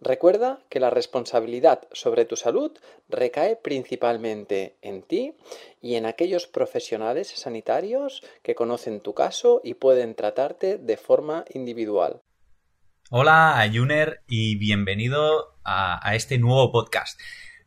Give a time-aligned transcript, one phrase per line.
[0.00, 2.70] Recuerda que la responsabilidad sobre tu salud
[3.08, 5.34] recae principalmente en ti
[5.82, 12.22] y en aquellos profesionales sanitarios que conocen tu caso y pueden tratarte de forma individual.
[13.10, 17.18] Hola, Ayuner, y bienvenido a, a este nuevo podcast.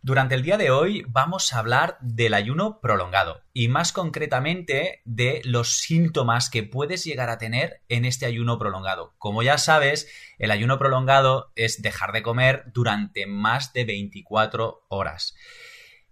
[0.03, 5.43] Durante el día de hoy vamos a hablar del ayuno prolongado y más concretamente de
[5.45, 9.13] los síntomas que puedes llegar a tener en este ayuno prolongado.
[9.19, 15.35] Como ya sabes, el ayuno prolongado es dejar de comer durante más de 24 horas.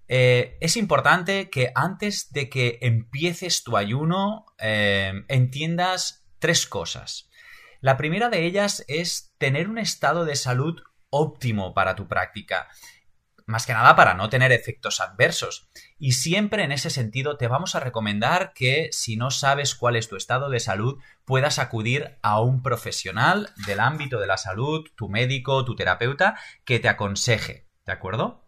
[0.08, 7.32] Eh, es importante que antes de que empieces tu ayuno eh, entiendas tres cosas.
[7.82, 10.80] La primera de ellas es tener un estado de salud
[11.10, 12.68] óptimo para tu práctica
[13.50, 15.70] más que nada para no tener efectos adversos.
[15.98, 20.08] Y siempre en ese sentido te vamos a recomendar que si no sabes cuál es
[20.08, 25.10] tu estado de salud, puedas acudir a un profesional del ámbito de la salud, tu
[25.10, 27.68] médico, tu terapeuta, que te aconseje.
[27.86, 28.48] ¿De acuerdo?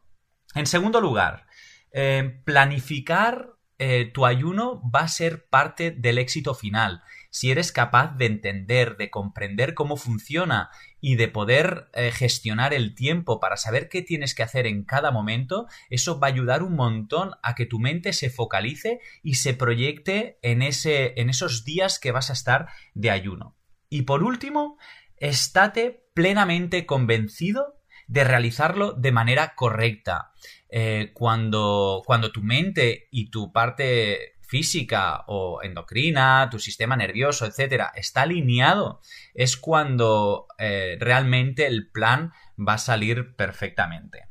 [0.54, 1.48] En segundo lugar,
[1.92, 7.02] eh, planificar eh, tu ayuno va a ser parte del éxito final
[7.32, 10.70] si eres capaz de entender, de comprender cómo funciona
[11.00, 15.12] y de poder eh, gestionar el tiempo para saber qué tienes que hacer en cada
[15.12, 19.54] momento, eso va a ayudar un montón a que tu mente se focalice y se
[19.54, 23.56] proyecte en, ese, en esos días que vas a estar de ayuno.
[23.90, 24.78] Y por último,
[25.18, 30.34] estate plenamente convencido de realizarlo de manera correcta.
[30.70, 37.94] Eh, cuando, cuando tu mente y tu parte física o endocrina, tu sistema nervioso, etcétera,
[37.96, 39.00] está alineado,
[39.34, 44.28] es cuando eh, realmente el plan va a salir perfectamente.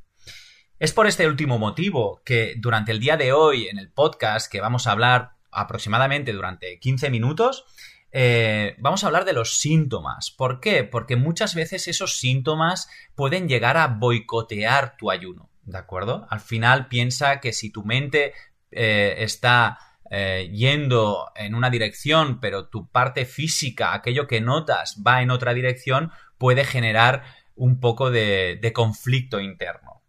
[0.78, 4.60] Es por este último motivo que durante el día de hoy en el podcast, que
[4.60, 7.64] vamos a hablar aproximadamente durante 15 minutos,
[8.12, 10.30] eh, vamos a hablar de los síntomas.
[10.30, 10.84] ¿Por qué?
[10.84, 15.48] Porque muchas veces esos síntomas pueden llegar a boicotear tu ayuno.
[15.62, 16.26] ¿De acuerdo?
[16.28, 18.34] Al final piensa que si tu mente
[18.70, 19.78] eh, está
[20.10, 25.54] eh, yendo en una dirección, pero tu parte física, aquello que notas, va en otra
[25.54, 27.22] dirección, puede generar
[27.54, 30.03] un poco de, conflicto interno.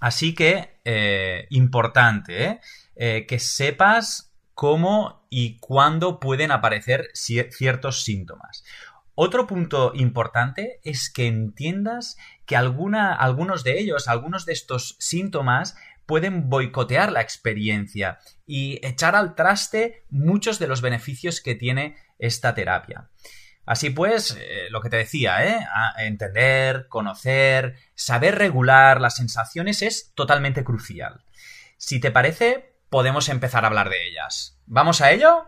[0.00, 2.60] Así que, eh, importante,
[2.96, 3.26] ¿eh?
[3.26, 8.64] que sepas cómo y cuándo pueden aparecer ciertos síntomas.
[9.14, 12.16] Otro punto importante es que entiendas
[12.46, 15.76] que algunos de ellos, algunos de estos síntomas
[16.12, 22.54] pueden boicotear la experiencia y echar al traste muchos de los beneficios que tiene esta
[22.54, 23.08] terapia.
[23.64, 25.66] Así pues, eh, lo que te decía, ¿eh?
[25.96, 31.24] entender, conocer, saber regular las sensaciones es totalmente crucial.
[31.78, 34.60] Si te parece, podemos empezar a hablar de ellas.
[34.66, 35.46] ¿Vamos a ello?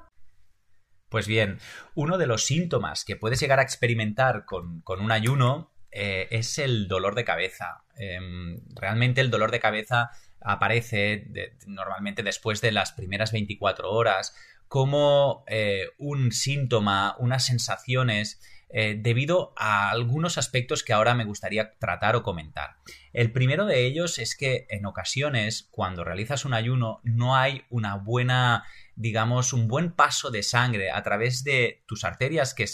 [1.10, 1.58] Pues bien,
[1.94, 6.88] uno de los síntomas que puedes llegar a experimentar con, un ayuno eh, es el
[6.88, 7.84] dolor de cabeza.
[7.98, 10.10] Em, realmente el dolor de cabeza
[10.44, 11.31] aparece
[11.66, 14.34] normalmente después de las primeras 24 horas
[14.69, 18.41] como eh, un síntoma, unas sensaciones
[18.77, 22.76] eh, debido a algunos aspectos que ahora me gustaría tratar o comentar.
[23.12, 27.96] El primero de ellos es que en ocasiones cuando realizas un ayuno no hay una
[27.96, 28.64] buena
[28.96, 32.67] digamos, un buen paso de sangre a través de tus arterias que,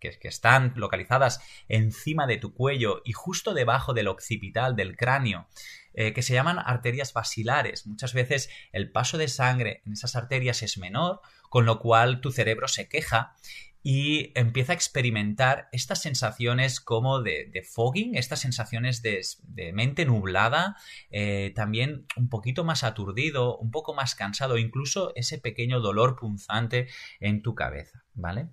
[0.00, 5.48] que, están localizadas encima de tu cuello y justo debajo del occipital del cráneo.
[5.92, 7.86] Eh, que se llaman arterias basilares.
[7.86, 12.30] Muchas veces el paso de sangre en esas arterias es menor, con lo cual tu
[12.30, 13.34] cerebro se queja
[13.82, 20.76] y empieza a experimentar estas sensaciones como de, fogging, estas sensaciones de, mente nublada,
[21.10, 26.88] eh, también un poquito más aturdido, un poco más cansado, incluso ese pequeño dolor punzante
[27.20, 28.48] en tu cabeza, ¿vale?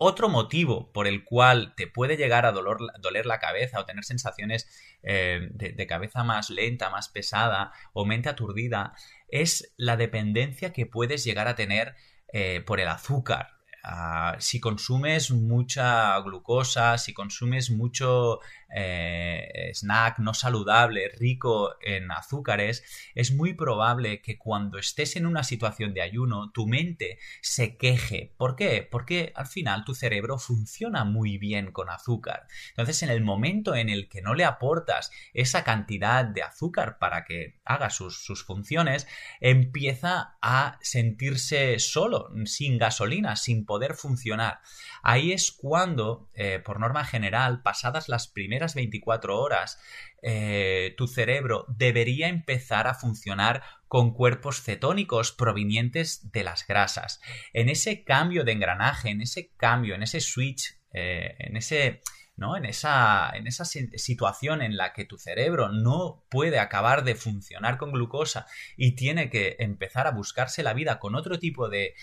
[0.00, 4.68] Otro motivo por el cual te puede llegar a doler la cabeza o tener sensaciones
[5.02, 8.94] eh, de, cabeza más lenta, más pesada o mente aturdida
[9.28, 11.96] es la dependencia que puedes llegar a tener
[12.32, 13.58] eh, por el azúcar.
[13.82, 18.38] Ah, si consumes mucha glucosa, si consumes mucho
[18.74, 22.82] eh, snack no saludable, rico en azúcares,
[23.14, 28.34] es muy probable que cuando estés en una situación de ayuno, tu mente se queje.
[28.36, 28.86] ¿Por qué?
[28.88, 32.46] Porque al final tu cerebro funciona muy bien con azúcar.
[32.70, 37.24] Entonces, en el momento en el que no le aportas esa cantidad de azúcar para
[37.24, 39.06] que haga sus, sus funciones,
[39.40, 44.60] empieza a sentirse solo, sin gasolina, sin poder funcionar.
[45.02, 49.78] Ahí es cuando, eh, por norma general, pasadas las primeras 24 horas,
[50.22, 57.20] eh, tu cerebro debería empezar a funcionar con cuerpos cetónicos provenientes de las grasas.
[57.52, 62.00] En ese cambio de engranaje, en ese cambio, en ese switch, eh, en ese...
[62.36, 62.56] ¿no?
[62.56, 67.78] En, esa, en esa situación en la que tu cerebro no puede acabar de funcionar
[67.78, 68.46] con glucosa
[68.76, 71.96] y tiene que empezar a buscarse la vida con otro tipo de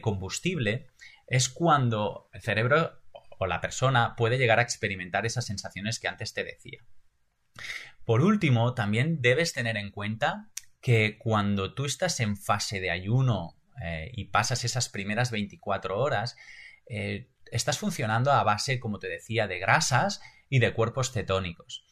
[0.00, 0.88] combustible,
[1.26, 3.01] es cuando el cerebro
[3.42, 6.84] o la persona puede llegar a experimentar esas sensaciones que antes te decía.
[8.04, 10.50] Por último, también debes tener en cuenta
[10.80, 16.36] que cuando tú estás en fase de ayuno eh, y pasas esas primeras 24 horas,
[16.86, 21.84] eh, estás funcionando a base, como te decía, de grasas y de cuerpos cetónicos.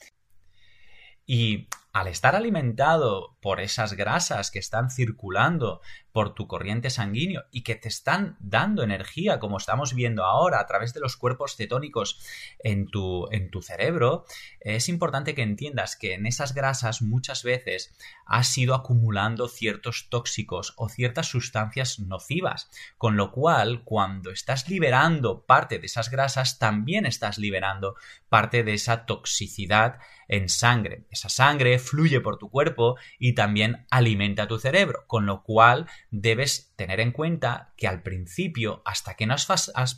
[1.26, 5.80] Y al estar alimentado por esas grasas que están circulando
[6.12, 10.66] por tu corriente sanguíneo y que te están dando energía, como estamos viendo ahora a
[10.66, 12.20] través de los cuerpos cetónicos
[12.60, 14.24] en tu, en tu cerebro,
[14.60, 17.94] es importante que entiendas que en esas grasas muchas veces
[18.26, 25.42] has ido acumulando ciertos tóxicos o ciertas sustancias nocivas, con lo cual cuando estás liberando
[25.42, 27.96] parte de esas grasas, también estás liberando
[28.28, 29.98] parte de esa toxicidad
[30.28, 31.06] en sangre.
[31.10, 36.72] Esa sangre fluye por tu cuerpo y también alimenta tu cerebro, con lo cual debes
[36.76, 39.46] tener en cuenta que al principio, hasta que no has,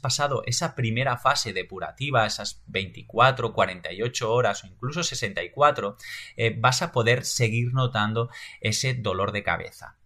[0.01, 5.97] pasado esa primera fase depurativa, esas 24, 48 horas o incluso 64,
[6.37, 8.31] eh, vas a poder seguir notando
[8.61, 9.99] ese dolor de cabeza.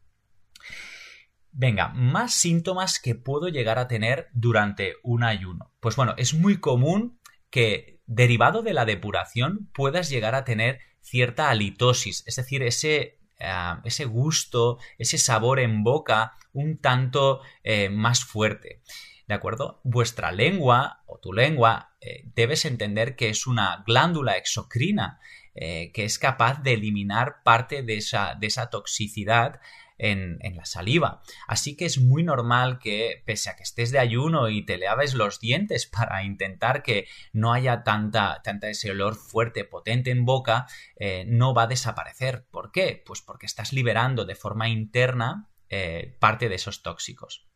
[1.59, 5.73] Venga, más síntomas que puedo llegar a tener durante un ayuno.
[5.81, 7.19] Pues bueno, es muy común
[7.49, 13.75] que derivado de la depuración puedas llegar a tener cierta halitosis, es decir, ese, eh,
[13.85, 18.83] ese gusto, ese sabor en boca un tanto eh, más fuerte.
[19.29, 19.81] ¿De acuerdo?
[19.85, 25.21] Vuestra lengua o tu lengua eh, debes entender que es una glándula exocrina
[25.59, 29.59] que es capaz de eliminar parte de esa, de esa toxicidad
[29.99, 31.23] en, la saliva.
[31.47, 35.15] Así que es muy normal que, pese a que estés de ayuno y te laves
[35.15, 40.67] los dientes para intentar que no haya tanta, tanta ese olor fuerte, potente en boca,
[40.97, 42.47] eh, no va a desaparecer.
[42.51, 43.03] ¿Por qué?
[43.05, 47.49] Pues porque estás liberando de forma interna eh, parte de esos tóxicos.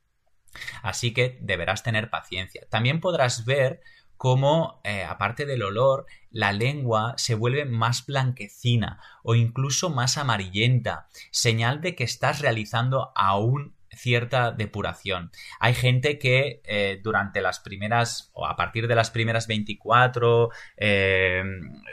[0.83, 2.67] Así que deberás tener paciencia.
[2.69, 3.83] También podrás ver
[4.21, 11.09] cómo, eh, aparte del olor, la lengua se vuelve más blanquecina o incluso más amarillenta,
[11.31, 15.31] señal de que estás realizando aún cierta depuración.
[15.59, 21.43] Hay gente que eh, durante las primeras, o a partir de las primeras 24, eh,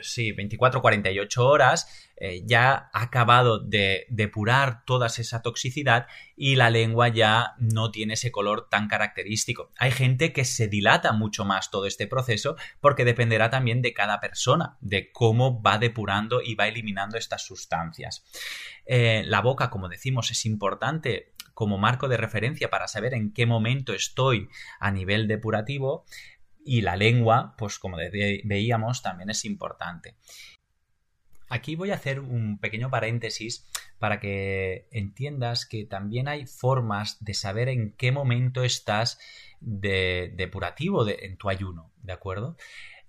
[0.02, 6.72] sí, 24, 48 horas, eh, ya ha acabado de depurar toda esa toxicidad y la
[6.72, 9.72] lengua ya no tiene ese color tan característico.
[9.78, 14.20] Hay gente que se dilata mucho más todo este proceso porque dependerá también de cada
[14.20, 18.24] persona, de cómo va depurando y va eliminando estas sustancias.
[18.88, 23.96] la boca, como decimos, es importante como marco de referencia para saber en qué momento
[23.96, 24.48] estoy
[24.80, 26.06] a nivel depurativo
[26.64, 30.18] y la lengua, pues como veíamos, también es importante.
[31.50, 33.66] Aquí voy a hacer un pequeño paréntesis
[33.98, 39.18] para que entiendas que también hay formas de saber en qué momento estás
[39.60, 42.56] de depurativo en tu ayuno, ¿de acuerdo?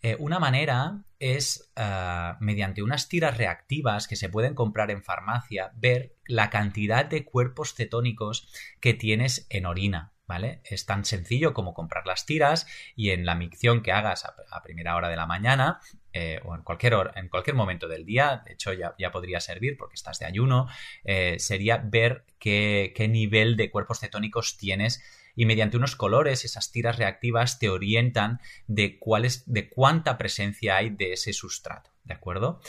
[0.02, 5.72] Eh, una manera es, ah, mediante unas tiras reactivas que se pueden comprar en farmacia,
[5.74, 8.48] ver la cantidad de cuerpos cetónicos
[8.80, 10.12] que tienes en orina.
[10.26, 10.60] ¿Vale?
[10.64, 14.94] Es tan sencillo como comprar las tiras y en la micción que hagas a, primera
[14.94, 15.80] hora de la mañana
[16.12, 19.94] eh, o en cualquier, en cualquier momento del día, de hecho ya, podría servir porque
[19.94, 20.68] estás de ayuno,
[21.04, 25.02] eh, sería ver qué, qué nivel de cuerpos cetónicos tienes
[25.38, 30.76] y mediante unos colores esas tiras reactivas te orientan de cuál es, de cuánta presencia
[30.76, 32.60] hay de ese sustrato, ¿de acuerdo?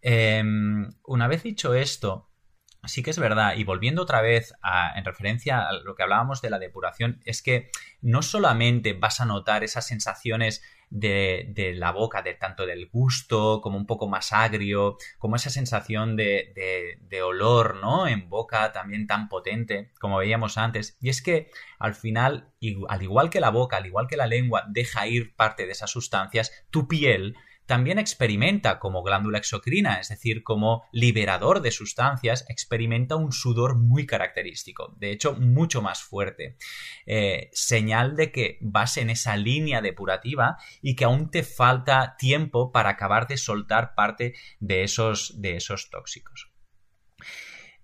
[0.00, 2.30] Em, una vez dicho esto,
[2.84, 4.54] sí que es verdad, y volviendo otra vez
[4.96, 7.68] en referencia a lo que hablábamos de la depuración, es que
[8.00, 10.62] no solamente vas a notar esas sensaciones
[10.94, 16.16] de, la boca, de tanto del gusto como un poco más agrio, como esa sensación
[16.16, 18.06] de, de, olor, ¿no?
[18.06, 20.96] En boca también tan potente, como veíamos antes.
[21.00, 22.52] Y es que al final,
[22.88, 25.90] al igual que la boca, al igual que la lengua, deja ir parte de esas
[25.90, 27.36] sustancias, tu piel
[27.66, 34.06] también experimenta como glándula exocrina, es decir, como liberador de sustancias, experimenta un sudor muy
[34.06, 36.56] característico, de hecho mucho más fuerte.
[37.06, 42.72] Eh, señal de que vas en esa línea depurativa y que aún te falta tiempo
[42.72, 46.50] para acabar de soltar parte de esos, de esos tóxicos.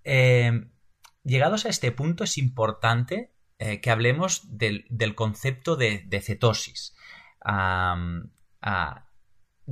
[0.05, 0.69] Eh,
[1.25, 6.95] llegados a este punto es importante eh, que hablemos del, concepto de, cetosis.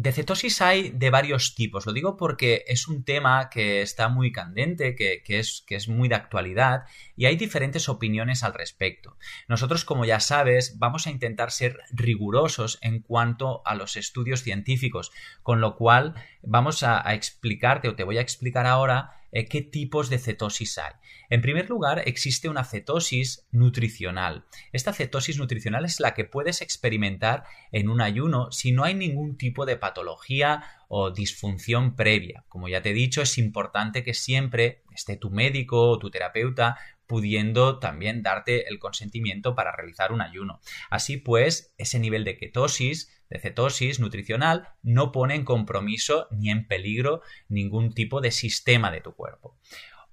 [0.00, 1.84] De cetosis hay de varios tipos.
[1.84, 6.08] Lo digo porque es un tema que está muy candente, que, es, que, es, muy
[6.08, 6.84] de actualidad
[7.16, 9.16] y hay diferentes opiniones al respecto.
[9.48, 15.10] Nosotros, como ya sabes, vamos a intentar ser rigurosos en cuanto a los estudios científicos,
[15.42, 20.10] con lo cual vamos a explicarte o te voy a explicar ahora eh, qué tipos
[20.10, 20.92] de cetosis hay.
[21.30, 24.44] En primer lugar, existe una cetosis nutricional.
[24.72, 29.36] Esta cetosis nutricional es la que puedes experimentar en un ayuno si no hay ningún
[29.36, 32.44] tipo de patología o disfunción previa.
[32.48, 36.78] Como ya te he dicho, es importante que siempre esté tu médico o tu terapeuta
[37.08, 40.60] pudiendo también darte el consentimiento para realizar un ayuno.
[40.90, 46.66] Así pues, ese nivel de ketosis de cetosis nutricional no pone en compromiso ni en
[46.66, 49.58] peligro ningún tipo de sistema de tu cuerpo.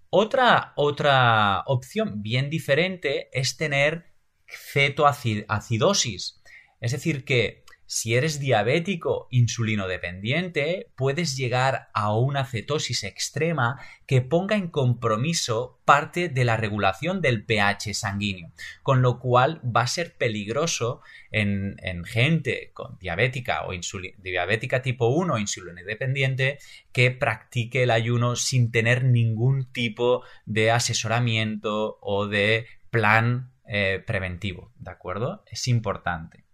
[0.10, 4.14] Otra, otra opción bien diferente es tener
[4.48, 6.42] cetoacidosis.
[6.80, 14.22] Es decir, que si eres diabético insulino dependiente, puedes llegar a una cetosis extrema que
[14.22, 18.52] ponga en compromiso parte de la regulación del pH sanguíneo,
[18.82, 21.02] con lo cual va a ser peligroso
[21.32, 21.76] en,
[22.06, 23.74] gente con diabética o
[24.18, 26.60] diabética tipo 1 o insulino dependiente
[26.92, 34.72] que practique el ayuno sin tener ningún tipo de asesoramiento o de plan eh, preventivo,
[34.78, 35.44] ¿de acuerdo?
[35.48, 36.45] Es importante.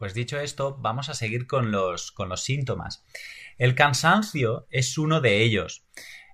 [0.00, 3.04] Pues dicho esto, vamos a seguir con los, con los síntomas.
[3.58, 5.84] El cansancio es uno de ellos.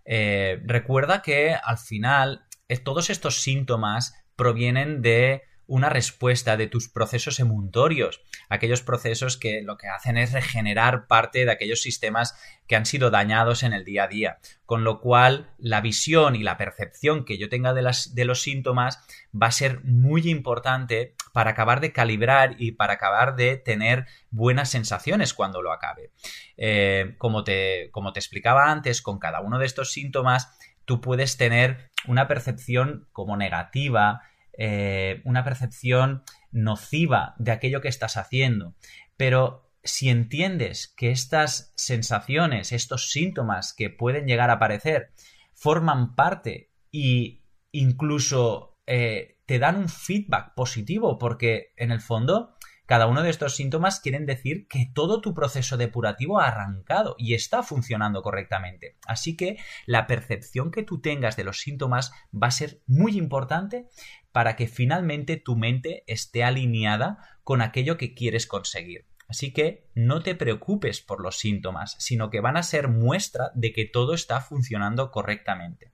[0.04, 6.88] Eh, recuerda que al final eh, todos estos síntomas provienen de una respuesta de tus
[6.88, 12.76] procesos emuntorios, aquellos procesos que lo que hacen es regenerar parte de aquellos sistemas que
[12.76, 14.38] han sido dañados en el día a día.
[14.64, 18.42] Con lo cual, la visión y la percepción que yo tenga de, las, de los
[18.42, 19.00] síntomas
[19.35, 24.70] va a ser muy importante para acabar de calibrar y para acabar de tener buenas
[24.70, 26.11] sensaciones cuando lo acabe.
[26.56, 31.37] Eh, como, te, como te explicaba antes, con cada uno de estos síntomas, tú puedes
[31.37, 34.23] tener una percepción como negativa,
[34.58, 38.75] eh, una percepción nociva de aquello que estás haciendo.
[39.16, 45.12] Pero si entiendes que estas sensaciones, estos síntomas que pueden llegar a aparecer,
[45.54, 53.06] forman parte e incluso eh, te dan un feedback positivo, porque en el fondo cada
[53.08, 57.62] uno de estos síntomas quieren decir que todo tu proceso depurativo ha arrancado y está
[57.62, 58.96] funcionando correctamente.
[59.06, 63.88] Así que la percepción que tú tengas de los síntomas va a ser muy importante
[64.30, 69.06] para que finalmente tu mente esté alineada con aquello que quieres conseguir.
[69.28, 73.72] Así que no te preocupes por los síntomas, sino que van a ser muestra de
[73.72, 75.90] que todo está funcionando correctamente.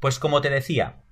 [0.00, 1.02] Pues como te decía,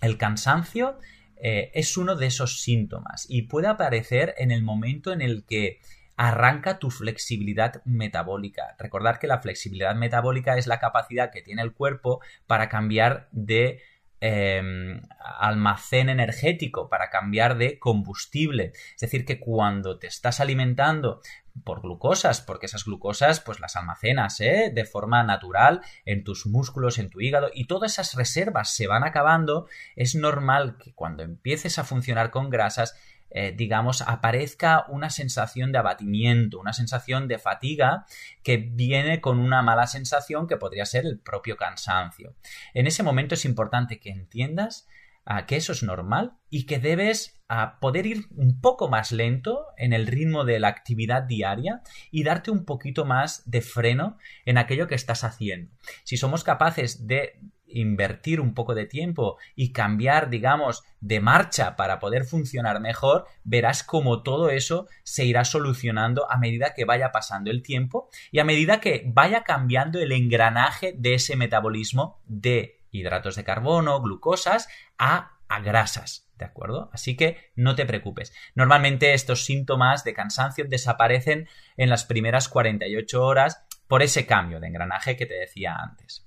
[0.00, 0.98] el cansancio
[1.44, 5.80] eh, es uno de esos síntomas y puede aparecer en el momento en el que
[6.16, 8.76] arranca tu flexibilidad metabólica.
[8.78, 13.80] Recordar que la flexibilidad metabólica es la capacidad que tiene el cuerpo para cambiar de
[14.24, 18.70] Em, almacén energético para cambiar de combustible.
[18.94, 21.20] Es decir, que cuando te estás alimentando
[21.64, 24.70] por glucosas, porque esas glucosas pues las almacenas ¿eh?
[24.72, 29.02] de forma natural en tus músculos, en tu hígado y todas esas reservas se van
[29.02, 32.94] acabando, es normal que cuando empieces a funcionar con grasas
[33.34, 38.04] eh, digamos, aparezca una sensación de abatimiento, una sensación de fatiga
[38.42, 42.34] que viene con una mala sensación que podría ser el propio cansancio.
[42.74, 44.86] En ese momento es importante que entiendas
[45.24, 49.64] ah, que eso es normal y que debes ah, poder ir un poco más lento
[49.78, 54.58] en el ritmo de la actividad diaria y darte un poquito más de freno en
[54.58, 55.74] aquello que estás haciendo.
[56.04, 57.40] Si somos capaces de
[57.74, 63.82] invertir un poco de tiempo y cambiar, digamos, de marcha para poder funcionar mejor, verás
[63.82, 68.44] como todo eso se irá solucionando a medida que vaya pasando el tiempo y a
[68.44, 75.38] medida que vaya cambiando el engranaje de ese metabolismo de hidratos de carbono, glucosas, a,
[75.48, 76.28] a grasas.
[76.36, 76.90] ¿De acuerdo?
[76.92, 78.34] Así que no te preocupes.
[78.56, 84.66] Normalmente estos síntomas de cansancio desaparecen en las primeras 48 horas por ese cambio de
[84.66, 86.26] engranaje que te decía antes.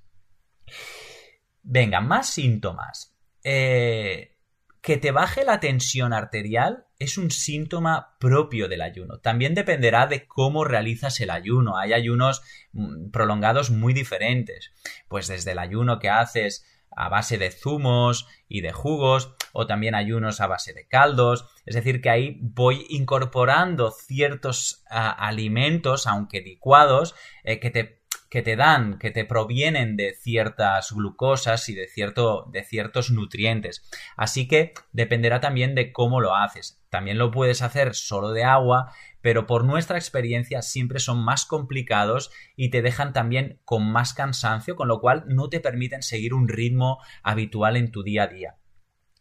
[1.67, 3.17] Venga, más síntomas.
[3.43, 4.38] Eh,
[4.81, 9.17] que te baje la tensión arterial es un síntoma propio del ayuno.
[9.17, 11.77] También dependerá de cómo realizas el ayuno.
[11.77, 14.72] Hay ayunos mm, prolongados muy diferentes.
[15.07, 19.95] Pues desde el ayuno que haces a base de zumos y de jugos, o también
[19.95, 21.50] ayunos a base de caldos.
[21.65, 28.04] Es decir, que ahí voy incorporando ciertos alimentos, aunque licuados, eh, que te
[28.36, 33.89] que te dan, que te provienen de ciertas glucosas y de, cierto, de ciertos nutrientes.
[34.18, 36.84] Así que dependerá también de cómo lo haces.
[36.89, 42.30] También lo puedes hacer solo de agua, pero por nuestra experiencia siempre son más complicados
[42.58, 46.50] y te dejan también con más cansancio, con lo cual no te permiten seguir un
[46.50, 48.58] ritmo habitual en tu día a día.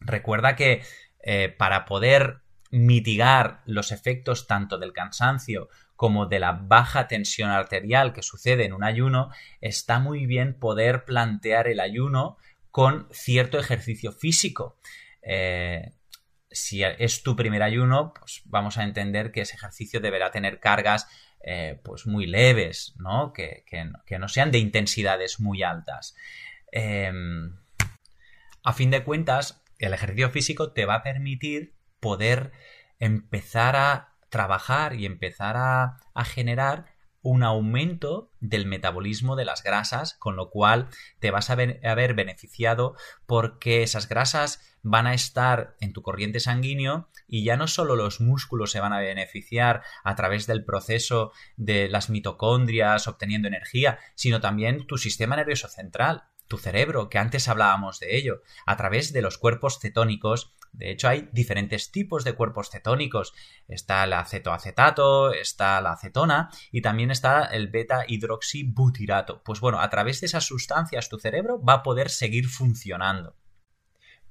[0.01, 0.83] Recuerda que
[1.23, 2.41] eh, para poder
[2.73, 8.73] mitigar los efectos tanto del cansancio como de la baja tensión arterial que sucede en
[8.73, 12.37] un ayuno, está muy bien poder plantear el ayuno
[12.71, 14.79] con cierto ejercicio físico.
[15.23, 15.93] Eh,
[16.51, 21.09] si es tu primer ayuno, pues vamos a entender que ese ejercicio deberá tener cargas
[21.41, 23.33] eh, pues muy leves, ¿no?
[23.33, 23.65] Que,
[24.19, 26.15] no sean de intensidades muy altas.
[26.73, 27.57] Em,
[28.63, 32.53] a fin de cuentas, el ejercicio físico te va a permitir poder
[32.99, 36.87] empezar a trabajar y empezar a, generar
[37.23, 40.89] un aumento del metabolismo de las grasas, con lo cual
[41.21, 46.41] te vas a, a, ver beneficiado porque esas grasas van a estar en tu corriente
[46.41, 51.31] sanguíneo y ya no solo los músculos se van a beneficiar a través del proceso
[51.57, 57.49] de las mitocondrias obteniendo energía, sino también tu sistema nervioso central tu cerebro, que antes
[57.49, 60.55] hablábamos de ello, a través de los cuerpos cetónicos.
[60.75, 63.33] De hecho, hay diferentes tipos de cuerpos cetónicos.
[63.69, 69.43] Está el acetoacetato, está la acetona y también está el beta hidroxibutirato.
[69.45, 73.37] Pues bueno, a través de esas sustancias tu cerebro va a poder seguir funcionando.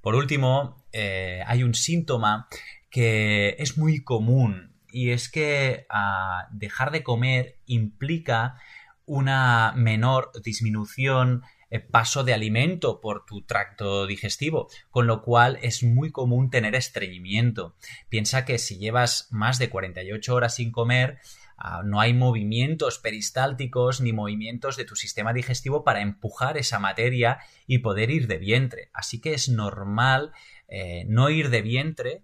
[0.01, 2.49] Por último, eh, hay un síntoma
[2.89, 8.57] que es muy común y es que ah, dejar de comer implica
[9.05, 11.43] una menor disminución
[11.79, 17.75] paso de alimento por tu tracto digestivo, con lo cual es muy común tener estreñimiento.
[18.09, 21.19] Piensa que si llevas más de 48 horas sin comer,
[21.57, 27.39] ah, no hay movimientos peristálticos ni movimientos de tu sistema digestivo para empujar esa materia
[27.67, 28.89] y poder ir de vientre.
[28.93, 30.31] Así que es normal
[30.67, 32.23] eh, no ir de vientre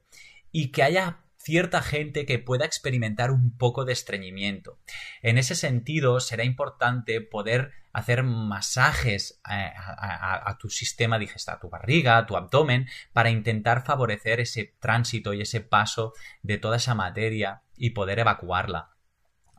[0.52, 4.78] y que haya cierta gente que pueda experimentar un poco de estreñimiento.
[5.24, 12.18] En ese sentido, será importante poder hacer masajes a, tu sistema digestivo, a tu barriga,
[12.18, 17.64] a tu abdomen, para intentar favorecer ese tránsito y ese paso de toda esa materia
[17.76, 18.92] y poder evacuarla.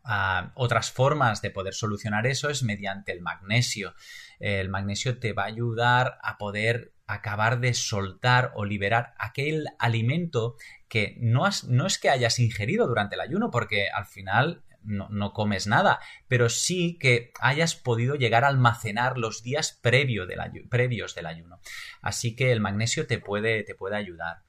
[0.04, 3.94] Ah, otras formas de poder solucionar eso es mediante el magnesio.
[4.38, 10.56] El magnesio te va a ayudar a poder acabar de soltar o liberar aquel alimento
[10.88, 15.66] que no, no es que hayas ingerido durante el ayuno, porque al final no, comes
[15.66, 19.78] nada, pero sí que hayas podido llegar a almacenar los días
[20.26, 20.26] del
[20.68, 21.60] previos del ayuno.
[22.00, 24.42] Así que el magnesio te puede, te puede ayudar.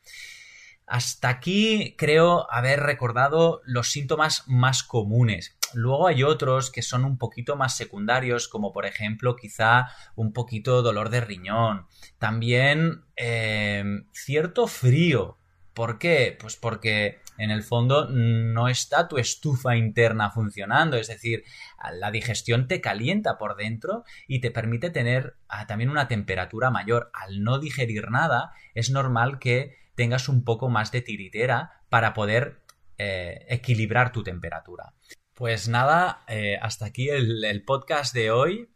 [0.88, 5.58] Hasta aquí creo haber recordado los síntomas más comunes.
[5.74, 10.82] Luego hay otros que son un poquito más secundarios, como por ejemplo quizá un poquito
[10.82, 11.88] dolor de riñón.
[12.20, 15.38] También eh, cierto frío,
[15.74, 16.38] ¿Por qué?
[16.40, 21.46] Pues porque en el fondo no está tu estufa interna funcionando, es decir,
[21.94, 27.10] la digestión te calienta por dentro y te permite tener ah, también una temperatura mayor.
[27.14, 32.64] Al no digerir nada, es normal que tengas un poco más de tiritera para poder
[32.98, 34.94] eh, equilibrar tu temperatura.
[35.34, 38.70] Pues nada, eh, hasta aquí el, podcast de hoy.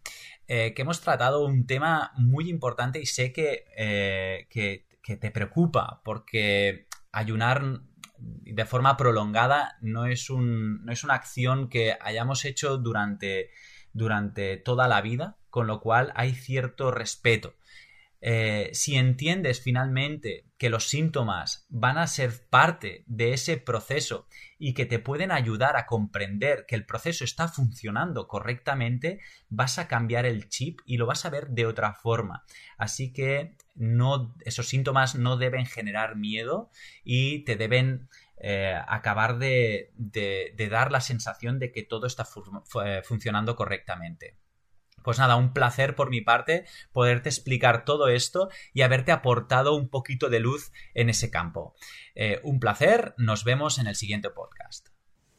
[0.48, 3.66] Eh, que hemos tratado un tema muy importante y sé que,
[4.48, 7.82] que que te preocupa, porque ayunar
[8.18, 13.52] de forma prolongada no es, un, no es una acción que hayamos hecho durante,
[13.94, 17.54] durante toda la vida, con lo cual hay cierto respeto.
[18.22, 24.74] Eh, si entiendes finalmente que los síntomas van a ser parte de ese proceso y
[24.74, 30.26] que te pueden ayudar a comprender que el proceso está funcionando correctamente, vas a cambiar
[30.26, 32.46] el chip y lo vas a ver de otra forma.
[32.78, 36.72] Así que no, esos síntomas no deben generar miedo
[37.04, 42.26] y te deben eh, acabar de, de, dar la sensación de que todo está
[43.04, 44.38] funcionando correctamente.
[45.06, 49.88] Pues nada, un placer por mi parte poderte explicar todo esto y haberte aportado un
[49.88, 51.76] poquito de luz en ese campo.
[52.16, 54.88] Eh, un placer, nos vemos en el siguiente podcast.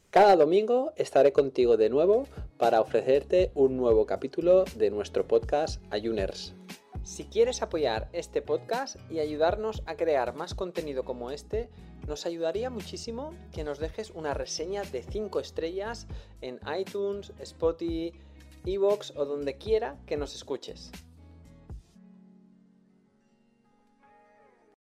[0.09, 6.55] Cada domingo estaré contigo de nuevo para ofrecerte un nuevo capítulo de nuestro podcast Ayuners.
[7.03, 11.69] Si quieres apoyar este podcast y ayudarnos a crear más contenido como este,
[12.07, 16.07] nos ayudaría muchísimo que nos dejes una reseña de 5 estrellas
[16.39, 18.13] en iTunes, Spotify,
[18.67, 20.91] Evox o donde quiera que nos escuches.